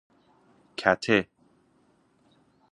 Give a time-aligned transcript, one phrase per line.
[0.77, 1.19] کته